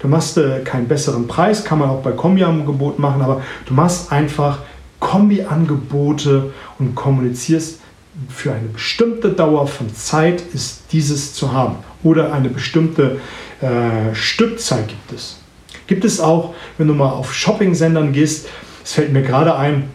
Du 0.00 0.08
machst 0.08 0.36
äh, 0.38 0.60
keinen 0.60 0.88
besseren 0.88 1.28
Preis, 1.28 1.64
kann 1.64 1.78
man 1.78 1.88
auch 1.88 2.02
bei 2.02 2.12
Kombi-Angebot 2.12 2.98
machen, 2.98 3.22
aber 3.22 3.42
du 3.66 3.74
machst 3.74 4.12
einfach 4.12 4.58
Kombi-Angebote 5.00 6.52
und 6.78 6.94
kommunizierst, 6.94 7.80
für 8.28 8.52
eine 8.52 8.68
bestimmte 8.68 9.30
Dauer 9.30 9.66
von 9.66 9.94
Zeit 9.94 10.42
ist 10.52 10.84
dieses 10.92 11.34
zu 11.34 11.52
haben. 11.52 11.76
Oder 12.02 12.32
eine 12.32 12.48
bestimmte 12.48 13.20
äh, 13.60 14.14
Stückzeit 14.14 14.88
gibt 14.88 15.12
es. 15.12 15.38
Gibt 15.86 16.04
es 16.04 16.20
auch, 16.20 16.54
wenn 16.78 16.88
du 16.88 16.94
mal 16.94 17.10
auf 17.10 17.34
Shopping-Sendern 17.34 18.12
gehst, 18.12 18.46
es 18.82 18.92
fällt 18.92 19.12
mir 19.12 19.22
gerade 19.22 19.56
ein, 19.56 19.90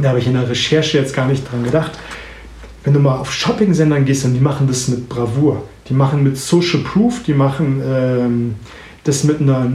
da 0.00 0.10
habe 0.10 0.18
ich 0.18 0.26
in 0.26 0.34
der 0.34 0.48
Recherche 0.48 0.98
jetzt 0.98 1.14
gar 1.14 1.26
nicht 1.26 1.50
dran 1.50 1.62
gedacht, 1.62 1.92
wenn 2.82 2.92
du 2.92 3.00
mal 3.00 3.18
auf 3.18 3.32
Shopping-Sendern 3.32 4.04
gehst 4.04 4.24
und 4.24 4.34
die 4.34 4.40
machen 4.40 4.66
das 4.66 4.88
mit 4.88 5.08
Bravour, 5.08 5.62
die 5.88 5.94
machen 5.94 6.22
mit 6.22 6.36
Social 6.36 6.80
Proof, 6.80 7.22
die 7.24 7.34
machen 7.34 7.82
ähm, 7.84 8.54
das 9.04 9.24
mit 9.24 9.40
einer 9.40 9.70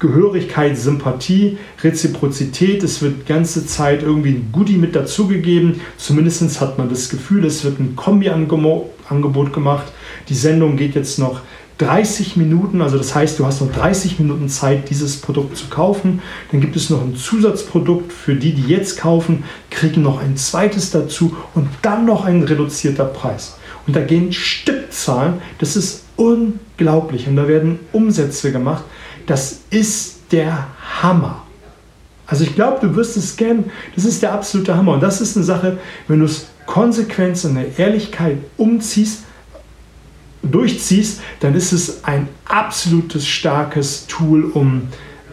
Gehörigkeit, 0.00 0.76
Sympathie, 0.76 1.58
Reziprozität. 1.82 2.82
Es 2.82 3.02
wird 3.02 3.26
ganze 3.26 3.66
Zeit 3.66 4.02
irgendwie 4.02 4.30
ein 4.30 4.48
Goodie 4.50 4.76
mit 4.76 4.96
dazugegeben. 4.96 5.80
Zumindest 5.98 6.60
hat 6.60 6.78
man 6.78 6.88
das 6.88 7.10
Gefühl, 7.10 7.44
es 7.44 7.62
wird 7.64 7.78
ein 7.78 7.94
Kombi-Angebot 7.94 9.52
gemacht. 9.52 9.92
Die 10.28 10.34
Sendung 10.34 10.76
geht 10.76 10.94
jetzt 10.94 11.18
noch 11.18 11.42
30 11.80 12.36
Minuten, 12.36 12.82
also 12.82 12.98
das 12.98 13.14
heißt, 13.14 13.38
du 13.38 13.46
hast 13.46 13.62
noch 13.62 13.72
30 13.72 14.18
Minuten 14.18 14.50
Zeit, 14.50 14.90
dieses 14.90 15.16
Produkt 15.18 15.56
zu 15.56 15.68
kaufen. 15.68 16.20
Dann 16.50 16.60
gibt 16.60 16.76
es 16.76 16.90
noch 16.90 17.00
ein 17.00 17.16
Zusatzprodukt 17.16 18.12
für 18.12 18.34
die, 18.34 18.52
die 18.52 18.66
jetzt 18.66 18.98
kaufen, 18.98 19.44
kriegen 19.70 20.02
noch 20.02 20.20
ein 20.20 20.36
zweites 20.36 20.90
dazu 20.90 21.34
und 21.54 21.68
dann 21.80 22.04
noch 22.04 22.26
ein 22.26 22.42
reduzierter 22.42 23.06
Preis. 23.06 23.56
Und 23.86 23.96
da 23.96 24.02
gehen 24.02 24.30
Stückzahlen, 24.32 25.40
das 25.58 25.74
ist 25.74 26.04
unglaublich. 26.16 27.26
Und 27.26 27.36
da 27.36 27.48
werden 27.48 27.78
Umsätze 27.92 28.52
gemacht. 28.52 28.84
Das 29.30 29.60
ist 29.70 30.22
der 30.32 30.66
Hammer. 31.00 31.44
Also 32.26 32.42
ich 32.42 32.56
glaube, 32.56 32.84
du 32.84 32.96
wirst 32.96 33.16
es 33.16 33.36
kennen. 33.36 33.70
Das 33.94 34.04
ist 34.04 34.24
der 34.24 34.32
absolute 34.32 34.76
Hammer. 34.76 34.94
Und 34.94 35.04
das 35.04 35.20
ist 35.20 35.36
eine 35.36 35.46
Sache, 35.46 35.78
wenn 36.08 36.18
du 36.18 36.24
es 36.24 36.48
konsequent 36.66 37.44
und 37.44 37.56
eine 37.56 37.78
Ehrlichkeit 37.78 38.38
umziehst, 38.56 39.22
durchziehst, 40.42 41.20
dann 41.38 41.54
ist 41.54 41.70
es 41.70 42.02
ein 42.02 42.26
absolutes 42.44 43.24
starkes 43.24 44.08
Tool, 44.08 44.50
um 44.52 44.88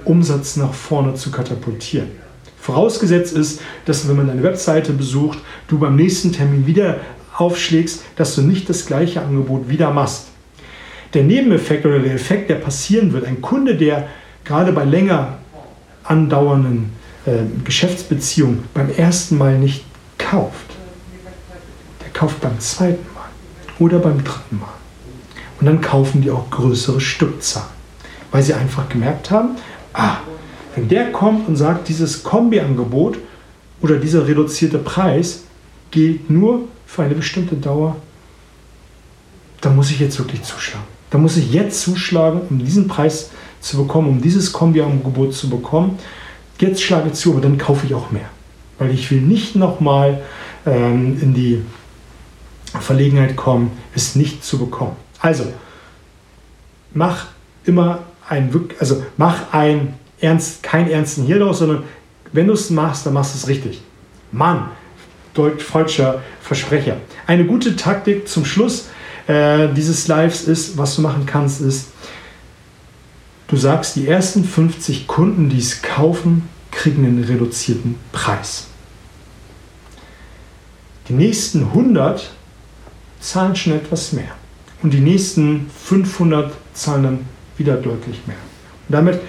Umsatz 0.06 0.58
nach 0.58 0.76
vorne 0.76 1.16
zu 1.16 1.32
katapultieren. 1.32 2.12
Vorausgesetzt 2.60 3.36
ist, 3.36 3.62
dass 3.86 4.08
wenn 4.08 4.16
man 4.16 4.28
deine 4.28 4.44
Webseite 4.44 4.94
besucht, 4.94 5.40
du 5.70 5.80
beim 5.80 5.96
nächsten 5.96 6.32
Termin 6.32 6.68
wieder 6.68 7.00
aufschlägst, 7.36 8.04
dass 8.16 8.36
du 8.36 8.44
nicht 8.44 8.70
das 8.70 8.86
gleiche 8.86 9.24
Angebot 9.24 9.70
wieder 9.70 9.90
machst 9.90 10.28
der 11.14 11.24
Nebeneffekt 11.24 11.86
oder 11.86 12.00
der 12.00 12.14
Effekt, 12.14 12.50
der 12.50 12.56
passieren 12.56 13.14
wird, 13.14 13.26
ein 13.26 13.42
Kunde, 13.42 13.76
der 13.76 14.08
gerade 14.44 14.72
bei 14.72 14.84
länger 14.84 15.38
andauernden 16.04 16.92
äh, 17.26 17.32
Geschäftsbeziehungen 17.64 18.64
beim 18.74 18.90
ersten 18.90 19.38
Mal 19.38 19.58
nicht 19.58 19.84
kauft, 20.18 20.72
der 22.02 22.10
kauft 22.12 22.42
beim 22.42 22.60
zweiten 22.60 23.06
Mal 23.14 23.30
oder 23.80 24.00
beim 24.00 24.24
dritten 24.24 24.60
Mal. 24.60 24.74
Und 25.60 25.66
dann 25.66 25.82
kaufen 25.82 26.22
die 26.22 26.32
auch 26.32 26.50
größere 26.50 27.02
Stückzahlen, 27.02 27.70
weil 28.32 28.44
sie 28.44 28.54
einfach 28.54 28.88
gemerkt 28.90 29.32
haben, 29.32 29.56
ah, 29.94 30.18
wenn 30.76 30.88
der 30.88 31.12
kommt 31.12 31.48
und 31.48 31.56
sagt, 31.56 31.90
dieses 31.90 32.24
Kombi-Angebot 32.24 33.18
oder 33.82 33.98
dieser 33.98 34.28
reduzierte 34.28 34.78
Preis 34.78 35.44
gilt 35.90 36.30
nur 36.30 36.68
für 36.86 37.04
eine 37.04 37.16
bestimmte 37.16 37.56
Dauer, 37.56 37.96
dann 39.62 39.76
muss 39.76 39.90
ich 39.90 40.00
jetzt 40.00 40.20
wirklich 40.20 40.44
zuschlagen. 40.44 40.97
Da 41.10 41.18
muss 41.18 41.38
ich 41.38 41.54
jetzt 41.54 41.82
zuschlagen, 41.82 42.42
um 42.50 42.60
diesen 42.60 42.88
Preis 42.88 43.30
zu 43.62 43.78
bekommen, 43.78 44.10
um 44.10 44.22
dieses 44.22 44.52
Kombi-Angebot 44.52 45.34
zu 45.34 45.50
bekommen. 45.50 45.98
Jetzt 46.60 46.82
schlage 46.82 47.10
ich 47.10 47.14
zu, 47.14 47.32
aber 47.32 47.42
dann 47.42 47.58
kaufe 47.58 47.86
ich 47.86 47.94
auch 47.94 48.12
mehr. 48.12 48.30
Weil 48.78 48.92
ich 48.92 49.10
will 49.12 49.22
nicht 49.22 49.56
nochmal 49.56 50.22
ähm, 50.66 51.18
in 51.22 51.34
die 51.34 51.62
Verlegenheit 52.80 53.36
kommen, 53.36 53.72
es 53.96 54.16
nicht 54.16 54.44
zu 54.44 54.58
bekommen. 54.58 54.96
Also, 55.20 55.46
mach 56.94 57.28
immer 57.66 58.00
ein, 58.28 58.54
also 58.80 59.04
mach 59.18 59.54
ein 59.54 59.94
ernst, 60.20 60.64
kein 60.64 60.90
ernsten 60.90 61.26
Hierdurch, 61.26 61.58
sondern 61.58 61.84
wenn 62.34 62.48
du 62.48 62.54
es 62.54 62.70
machst, 62.70 63.06
dann 63.06 63.14
machst 63.14 63.34
du 63.34 63.38
es 63.38 63.48
richtig. 63.48 63.82
Mann, 64.32 64.70
deutsch 65.34 65.64
falscher 65.64 66.22
Versprecher. 66.42 66.98
Eine 67.26 67.46
gute 67.46 67.76
Taktik 67.76 68.28
zum 68.28 68.46
Schluss 68.46 68.90
äh, 69.28 69.68
dieses 69.74 70.08
Lives 70.08 70.44
ist, 70.44 70.78
was 70.78 70.96
du 70.96 71.02
machen 71.02 71.26
kannst, 71.26 71.62
ist, 71.62 71.88
du 73.48 73.58
sagst, 73.58 73.96
die 73.96 74.08
ersten 74.08 74.44
50 74.44 75.08
Kunden, 75.08 75.50
die 75.50 75.60
es 75.60 75.82
kaufen, 75.82 76.50
kriegen 76.72 77.06
einen 77.06 77.24
reduzierten 77.24 77.96
Preis. 78.12 78.68
Die 81.10 81.14
nächsten 81.14 81.64
100 81.64 82.32
zahlen 83.20 83.56
schon 83.56 83.74
etwas 83.74 84.14
mehr. 84.14 84.32
Und 84.84 84.94
die 84.94 85.00
nächsten 85.00 85.70
500 85.86 86.54
zahlen 86.74 87.04
dann 87.04 87.20
wieder 87.58 87.76
deutlich 87.76 88.22
mehr. 88.28 88.38
Und 88.88 88.94
damit 88.94 89.20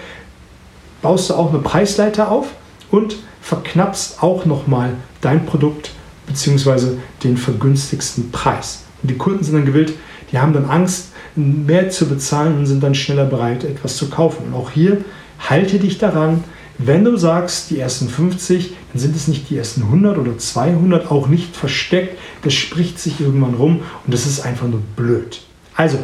baust 1.01 1.31
du 1.31 1.35
auch 1.35 1.53
eine 1.53 1.63
Preisleiter 1.63 2.31
auf 2.31 2.49
und 2.91 3.17
verknappst 3.41 4.23
auch 4.23 4.45
nochmal 4.45 4.95
dein 5.21 5.47
Produkt 5.47 5.93
bzw. 6.27 6.99
den 7.25 7.37
vergünstigsten 7.37 8.31
Preis. 8.31 8.81
Und 9.03 9.11
die 9.11 9.17
Kunden 9.17 9.45
sind 9.45 9.55
dann 9.55 9.67
gewillt, 9.67 9.95
die 10.33 10.39
haben 10.39 10.53
dann 10.53 10.67
Angst, 10.67 11.13
mehr 11.37 11.89
zu 11.91 12.09
bezahlen 12.09 12.59
und 12.59 12.67
sind 12.67 12.83
dann 12.83 12.95
schneller 12.95 13.25
bereit, 13.25 13.65
etwas 13.65 13.97
zu 13.97 14.11
kaufen. 14.11 14.47
Und 14.47 14.55
auch 14.55 14.71
hier 14.71 14.99
halte 15.39 15.79
dich 15.79 15.99
daran, 15.99 16.43
wenn 16.79 17.05
du 17.05 17.17
sagst, 17.17 17.71
die 17.71 17.81
ersten 17.81 18.09
50, 18.09 18.73
dann 18.93 19.01
sind 19.01 19.17
es 19.17 19.27
nicht 19.27 19.51
die 19.51 19.57
ersten 19.57 19.83
100 19.83 20.17
oder 20.17 20.39
200, 20.39 21.11
auch 21.11 21.27
nicht 21.27 21.57
versteckt. 21.57 22.17
Das 22.43 22.55
spricht 22.55 22.99
sich 23.01 23.21
irgendwann 23.21 23.55
rum 23.55 23.81
und 24.05 24.15
das 24.15 24.27
ist 24.27 24.41
einfach 24.41 24.69
nur 24.69 24.81
blöd. 24.97 25.41
Also, 25.75 25.99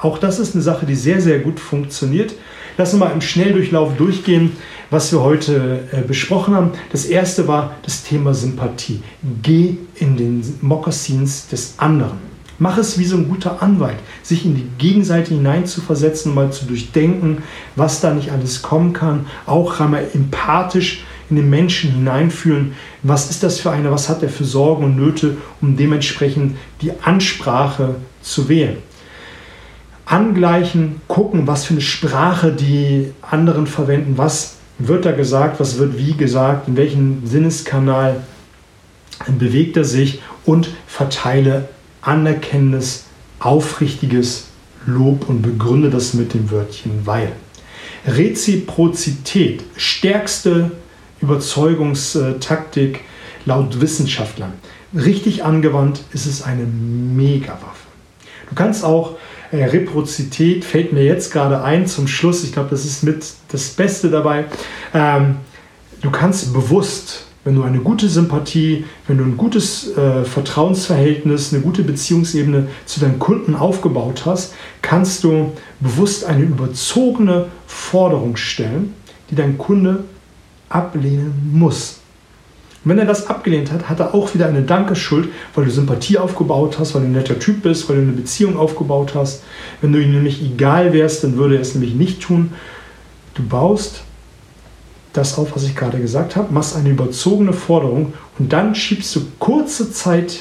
auch 0.00 0.18
das 0.18 0.38
ist 0.38 0.54
eine 0.54 0.62
Sache, 0.62 0.84
die 0.84 0.94
sehr, 0.94 1.20
sehr 1.20 1.38
gut 1.38 1.58
funktioniert. 1.60 2.34
Lass 2.78 2.92
uns 2.92 3.00
mal 3.00 3.10
im 3.10 3.20
Schnelldurchlauf 3.20 3.96
durchgehen, 3.96 4.52
was 4.88 5.10
wir 5.10 5.20
heute 5.20 5.80
äh, 5.90 6.00
besprochen 6.00 6.54
haben. 6.54 6.70
Das 6.92 7.06
erste 7.06 7.48
war 7.48 7.74
das 7.82 8.04
Thema 8.04 8.34
Sympathie. 8.34 9.02
Geh 9.42 9.78
in 9.96 10.16
den 10.16 10.44
Mokassins 10.60 11.48
des 11.48 11.74
anderen. 11.78 12.18
Mach 12.60 12.78
es 12.78 12.96
wie 12.96 13.04
so 13.04 13.16
ein 13.16 13.28
guter 13.28 13.64
Anwalt, 13.64 13.98
sich 14.22 14.44
in 14.44 14.54
die 14.54 14.68
Gegenseite 14.78 15.34
hineinzuversetzen, 15.34 16.32
mal 16.32 16.52
zu 16.52 16.66
durchdenken, 16.66 17.42
was 17.74 18.00
da 18.00 18.14
nicht 18.14 18.30
alles 18.30 18.62
kommen 18.62 18.92
kann. 18.92 19.26
Auch 19.44 19.80
einmal 19.80 20.06
empathisch 20.14 21.04
in 21.30 21.34
den 21.34 21.50
Menschen 21.50 21.90
hineinfühlen. 21.90 22.74
Was 23.02 23.28
ist 23.28 23.42
das 23.42 23.58
für 23.58 23.72
einer? 23.72 23.90
Was 23.90 24.08
hat 24.08 24.22
er 24.22 24.28
für 24.28 24.44
Sorgen 24.44 24.84
und 24.84 24.96
Nöte, 24.96 25.36
um 25.60 25.76
dementsprechend 25.76 26.56
die 26.80 26.92
Ansprache 27.02 27.96
zu 28.22 28.48
wählen? 28.48 28.76
Angleichen, 30.08 31.00
gucken, 31.06 31.46
was 31.46 31.66
für 31.66 31.74
eine 31.74 31.82
Sprache 31.82 32.52
die 32.52 33.12
anderen 33.20 33.66
verwenden, 33.66 34.16
was 34.16 34.54
wird 34.78 35.04
da 35.04 35.12
gesagt, 35.12 35.60
was 35.60 35.78
wird 35.78 35.98
wie 35.98 36.14
gesagt, 36.14 36.68
in 36.68 36.76
welchem 36.76 37.26
Sinneskanal 37.26 38.22
bewegt 39.38 39.76
er 39.76 39.84
sich 39.84 40.22
und 40.44 40.70
verteile 40.86 41.68
anerkennendes, 42.00 43.04
aufrichtiges 43.38 44.46
Lob 44.86 45.28
und 45.28 45.42
begründe 45.42 45.90
das 45.90 46.14
mit 46.14 46.32
dem 46.32 46.50
Wörtchen 46.50 47.02
weil. 47.04 47.32
Reziprozität, 48.06 49.64
stärkste 49.76 50.70
Überzeugungstaktik 51.20 53.00
laut 53.44 53.80
Wissenschaftlern. 53.80 54.52
Richtig 54.94 55.44
angewandt 55.44 56.00
ist 56.12 56.24
es 56.26 56.42
eine 56.42 56.64
Megawaffe. 56.64 57.88
Du 58.48 58.54
kannst 58.54 58.84
auch 58.84 59.16
äh, 59.50 59.64
Reprozität 59.64 60.64
fällt 60.64 60.92
mir 60.92 61.04
jetzt 61.04 61.32
gerade 61.32 61.62
ein 61.62 61.86
zum 61.86 62.06
Schluss. 62.08 62.44
Ich 62.44 62.52
glaube, 62.52 62.70
das 62.70 62.84
ist 62.84 63.02
mit 63.02 63.24
das 63.48 63.68
Beste 63.70 64.10
dabei. 64.10 64.44
Ähm, 64.94 65.36
du 66.00 66.10
kannst 66.10 66.52
bewusst, 66.52 67.24
wenn 67.44 67.54
du 67.54 67.62
eine 67.62 67.78
gute 67.78 68.08
Sympathie, 68.08 68.84
wenn 69.06 69.18
du 69.18 69.24
ein 69.24 69.36
gutes 69.36 69.96
äh, 69.96 70.24
Vertrauensverhältnis, 70.24 71.52
eine 71.52 71.62
gute 71.62 71.82
Beziehungsebene 71.82 72.68
zu 72.84 73.00
deinen 73.00 73.18
Kunden 73.18 73.54
aufgebaut 73.54 74.26
hast, 74.26 74.54
kannst 74.82 75.24
du 75.24 75.52
bewusst 75.80 76.24
eine 76.24 76.42
überzogene 76.42 77.46
Forderung 77.66 78.36
stellen, 78.36 78.94
die 79.30 79.34
dein 79.34 79.56
Kunde 79.56 80.04
ablehnen 80.68 81.50
muss. 81.52 81.97
Und 82.84 82.90
wenn 82.90 82.98
er 82.98 83.06
das 83.06 83.26
abgelehnt 83.26 83.72
hat, 83.72 83.88
hat 83.88 84.00
er 84.00 84.14
auch 84.14 84.34
wieder 84.34 84.46
eine 84.46 84.62
Dankeschuld, 84.62 85.28
weil 85.54 85.64
du 85.64 85.70
Sympathie 85.70 86.18
aufgebaut 86.18 86.78
hast, 86.78 86.94
weil 86.94 87.02
du 87.02 87.08
ein 87.08 87.12
netter 87.12 87.38
Typ 87.38 87.62
bist, 87.62 87.88
weil 87.88 87.96
du 87.96 88.02
eine 88.02 88.12
Beziehung 88.12 88.56
aufgebaut 88.56 89.14
hast. 89.14 89.42
Wenn 89.80 89.92
du 89.92 90.00
ihm 90.00 90.12
nämlich 90.12 90.42
egal 90.42 90.92
wärst, 90.92 91.24
dann 91.24 91.36
würde 91.36 91.56
er 91.56 91.62
es 91.62 91.74
nämlich 91.74 91.94
nicht 91.94 92.22
tun. 92.22 92.52
Du 93.34 93.42
baust 93.42 94.02
das 95.12 95.38
auf, 95.38 95.54
was 95.56 95.64
ich 95.64 95.74
gerade 95.74 95.98
gesagt 95.98 96.36
habe, 96.36 96.52
machst 96.52 96.76
eine 96.76 96.90
überzogene 96.90 97.52
Forderung 97.52 98.12
und 98.38 98.52
dann 98.52 98.74
schiebst 98.74 99.14
du 99.16 99.22
kurze 99.38 99.90
Zeit 99.90 100.40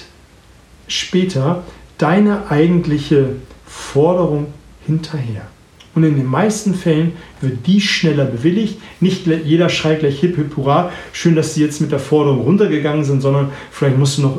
später 0.88 1.64
deine 1.98 2.52
eigentliche 2.52 3.38
Forderung 3.66 4.48
hinterher. 4.86 5.48
Und 5.98 6.04
in 6.04 6.16
den 6.16 6.28
meisten 6.28 6.76
Fällen 6.76 7.14
wird 7.42 7.66
die 7.66 7.82
schneller 7.82 8.26
bewilligt. 8.26 8.78
Nicht 9.00 9.26
jeder 9.26 9.68
schreit 9.68 10.02
gleich 10.02 10.20
hip, 10.20 10.36
hip, 10.36 10.56
hurra, 10.56 10.92
schön, 11.12 11.36
dass 11.36 11.56
sie 11.56 11.64
jetzt 11.64 11.82
mit 11.82 11.92
der 11.92 11.98
Forderung 11.98 12.42
runtergegangen 12.42 13.04
sind, 13.04 13.22
sondern 13.22 13.50
vielleicht 13.72 13.98
musst 13.98 14.20
du 14.20 14.22
noch 14.22 14.38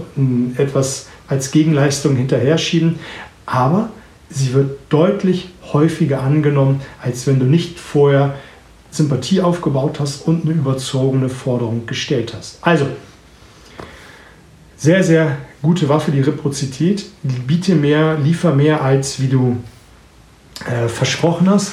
etwas 0.56 1.08
als 1.26 1.50
Gegenleistung 1.50 2.14
hinterher 2.14 2.58
schieben. 2.58 3.00
Aber 3.44 3.88
sie 4.30 4.54
wird 4.54 4.78
deutlich 4.88 5.48
häufiger 5.72 6.22
angenommen, 6.22 6.80
als 7.02 7.26
wenn 7.26 7.40
du 7.40 7.44
nicht 7.44 7.80
vorher 7.80 8.36
Sympathie 8.92 9.40
aufgebaut 9.40 9.98
hast 9.98 10.28
und 10.28 10.44
eine 10.44 10.54
überzogene 10.54 11.28
Forderung 11.28 11.86
gestellt 11.86 12.34
hast. 12.38 12.58
Also, 12.60 12.86
sehr, 14.76 15.02
sehr 15.02 15.38
gute 15.60 15.88
Waffe, 15.88 16.12
die 16.12 16.20
Reprozität. 16.20 17.06
Biete 17.48 17.74
mehr, 17.74 18.16
liefer 18.16 18.54
mehr, 18.54 18.80
als 18.80 19.20
wie 19.20 19.26
du 19.26 19.56
äh, 20.66 20.88
versprochen 20.88 21.48
hast. 21.48 21.72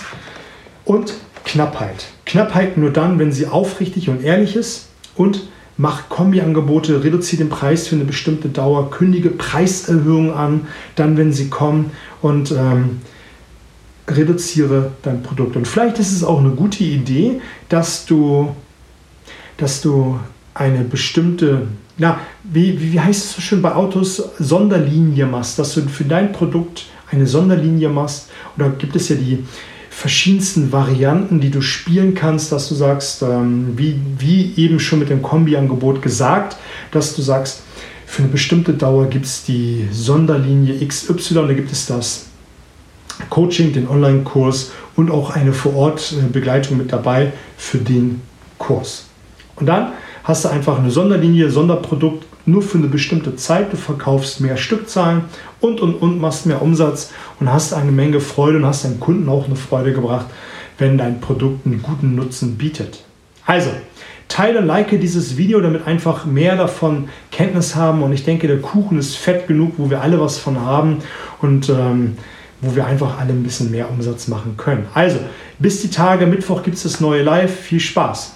Und 0.84 1.14
Knappheit. 1.44 2.06
Knappheit 2.26 2.78
nur 2.78 2.92
dann, 2.92 3.20
wenn 3.20 3.32
sie 3.32 3.48
aufrichtig 3.48 4.10
und 4.10 4.24
ehrlich 4.24 4.56
ist. 4.56 4.90
Und 5.16 5.48
mach 5.78 6.10
Kombiangebote, 6.10 7.04
reduziere 7.04 7.44
den 7.44 7.50
Preis 7.50 7.88
für 7.88 7.96
eine 7.96 8.06
bestimmte 8.06 8.50
Dauer, 8.50 8.92
kündige 8.92 9.30
Preiserhöhungen 9.30 10.34
an, 10.34 10.68
dann, 10.96 11.18
wenn 11.18 11.32
sie 11.32 11.50
kommen. 11.50 11.92
Und 12.22 12.52
ähm, 12.52 13.02
reduziere 14.08 14.92
dein 15.02 15.24
Produkt. 15.24 15.56
Und 15.56 15.68
vielleicht 15.68 16.00
ist 16.00 16.12
es 16.12 16.24
auch 16.24 16.40
eine 16.40 16.52
gute 16.52 16.84
Idee, 16.84 17.42
dass 17.70 18.06
du, 18.06 18.56
dass 19.58 19.82
du 19.82 20.20
eine 20.54 20.84
bestimmte, 20.84 21.68
na, 21.98 22.20
wie, 22.44 22.80
wie 22.94 23.00
heißt 23.00 23.24
es 23.24 23.34
so 23.34 23.42
schön 23.42 23.62
bei 23.62 23.74
Autos, 23.74 24.24
Sonderlinie 24.40 25.26
machst, 25.26 25.58
dass 25.58 25.74
du 25.74 25.82
für 25.82 26.06
dein 26.06 26.32
Produkt 26.32 26.86
eine 27.12 27.28
Sonderlinie 27.28 27.90
machst. 27.90 28.30
Oder 28.58 28.70
gibt 28.70 28.96
es 28.96 29.10
ja 29.10 29.16
die 29.16 29.44
verschiedensten 29.90 30.72
Varianten, 30.72 31.40
die 31.40 31.50
du 31.50 31.62
spielen 31.62 32.16
kannst, 32.16 32.52
dass 32.52 32.68
du 32.68 32.76
sagst, 32.76 33.22
ähm, 33.22 33.78
wie, 33.78 34.00
wie 34.18 34.54
eben 34.58 34.80
schon 34.80 35.00
mit 35.00 35.10
dem 35.10 35.22
Kombi-Angebot 35.22 36.02
gesagt, 36.02 36.58
dass 36.92 37.16
du 37.16 37.22
sagst, 37.22 37.62
für 38.06 38.24
eine 38.24 38.32
bestimmte 38.32 38.74
Dauer 38.74 39.08
gibt 39.08 39.26
es 39.26 39.44
die 39.46 39.88
Sonderlinie 39.92 40.86
XY, 40.86 41.34
da 41.34 41.54
gibt 41.54 41.72
es 41.72 41.86
das 41.86 42.26
Coaching, 43.30 43.74
den 43.74 43.88
Online-Kurs 43.88 44.72
und 44.96 45.12
auch 45.12 45.32
eine 45.32 45.54
Vor-Ort-Begleitung 45.54 46.78
mit 46.78 46.92
dabei 46.92 47.32
für 47.58 47.78
den 47.78 48.22
Kurs. 48.58 49.06
Und 49.56 49.68
dann 49.68 49.94
hast 50.26 50.44
du 50.44 50.50
einfach 50.50 50.80
eine 50.80 50.92
Sonderlinie, 50.92 51.50
Sonderprodukt 51.50 52.26
nur 52.46 52.62
für 52.62 52.78
eine 52.78 52.88
bestimmte 52.88 53.36
Zeit. 53.36 53.72
Du 53.72 53.78
verkaufst 53.78 54.42
mehr 54.42 54.58
Stückzahlen 54.58 55.24
und 55.62 55.80
und 55.80 55.96
und 55.96 56.20
machst 56.20 56.46
mehr 56.46 56.62
Umsatz 56.62 57.12
und 57.40 57.52
hast 57.52 57.74
eine 57.74 57.92
Menge 57.92 58.20
Freude 58.20 58.58
und 58.58 58.66
hast 58.66 58.84
deinen 58.84 59.00
Kunden 59.00 59.30
auch 59.30 59.46
eine 59.46 59.56
Freude 59.56 59.94
gebracht, 59.94 60.26
wenn 60.78 60.98
dein 60.98 61.22
Produkt 61.22 61.66
einen 61.66 61.82
guten 61.82 62.16
Nutzen 62.16 62.58
bietet. 62.58 63.04
Also, 63.46 63.70
teile, 64.28 64.62
like 64.62 65.00
dieses 65.00 65.38
Video, 65.38 65.62
damit 65.62 65.88
einfach 65.88 66.26
mehr 66.26 66.56
davon 66.56 67.08
Kenntnis 67.32 67.76
haben. 67.76 68.02
Und 68.02 68.12
ich 68.12 68.24
denke, 68.24 68.48
der 68.48 68.60
Kuchen 68.60 68.98
ist 68.98 69.16
fett 69.16 69.48
genug, 69.48 69.74
wo 69.78 69.90
wir 69.90 70.02
alle 70.02 70.20
was 70.20 70.40
von 70.40 70.60
haben. 70.60 70.98
Und 71.42 71.70
ähm, 71.70 72.18
wo 72.62 72.76
wir 72.76 72.88
einfach 72.88 73.20
alle 73.20 73.34
ein 73.34 73.44
bisschen 73.44 73.70
mehr 73.70 73.90
Umsatz 73.92 74.28
machen 74.28 74.56
können. 74.58 74.88
Also, 74.94 75.20
bis 75.60 75.82
die 75.82 75.90
Tage, 75.90 76.26
Mittwoch 76.26 76.64
gibt 76.64 76.78
es 76.78 76.84
das 76.84 77.00
neue 77.00 77.22
Live. 77.22 77.54
Viel 77.60 77.80
Spaß! 77.80 78.34